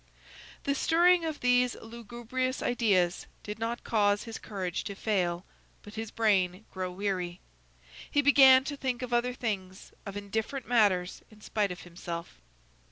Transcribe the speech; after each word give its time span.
The 0.63 0.73
stirring 0.73 1.23
up 1.25 1.35
of 1.35 1.39
these 1.41 1.75
lugubrious 1.75 2.63
ideas 2.63 3.27
did 3.43 3.59
not 3.59 3.83
cause 3.83 4.23
his 4.23 4.39
courage 4.39 4.83
to 4.85 4.95
fail, 4.95 5.45
but 5.83 5.93
his 5.93 6.09
brain 6.09 6.65
grow 6.71 6.89
weary. 6.91 7.39
He 8.09 8.23
began 8.23 8.63
to 8.63 8.75
think 8.75 9.03
of 9.03 9.13
other 9.13 9.35
things, 9.35 9.91
of 10.07 10.17
indifferent 10.17 10.67
matters, 10.67 11.21
in 11.29 11.41
spite 11.41 11.71
of 11.71 11.81
himself. 11.81 12.41